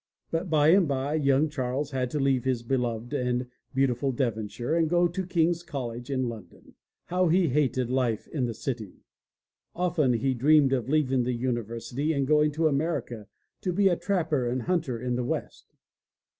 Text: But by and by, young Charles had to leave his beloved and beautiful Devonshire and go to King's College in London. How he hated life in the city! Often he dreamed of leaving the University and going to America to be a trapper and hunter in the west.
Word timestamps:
But 0.31 0.49
by 0.49 0.69
and 0.69 0.87
by, 0.87 1.13
young 1.13 1.47
Charles 1.47 1.91
had 1.91 2.09
to 2.09 2.19
leave 2.19 2.43
his 2.43 2.63
beloved 2.63 3.13
and 3.13 3.45
beautiful 3.75 4.11
Devonshire 4.11 4.73
and 4.73 4.89
go 4.89 5.07
to 5.07 5.27
King's 5.27 5.61
College 5.61 6.09
in 6.09 6.27
London. 6.27 6.73
How 7.05 7.27
he 7.27 7.49
hated 7.49 7.91
life 7.91 8.27
in 8.29 8.45
the 8.45 8.55
city! 8.55 9.03
Often 9.75 10.13
he 10.13 10.33
dreamed 10.33 10.73
of 10.73 10.89
leaving 10.89 11.21
the 11.21 11.33
University 11.35 12.13
and 12.13 12.25
going 12.25 12.51
to 12.53 12.67
America 12.67 13.27
to 13.61 13.71
be 13.71 13.89
a 13.89 13.95
trapper 13.95 14.47
and 14.49 14.63
hunter 14.63 14.99
in 14.99 15.17
the 15.17 15.23
west. 15.23 15.67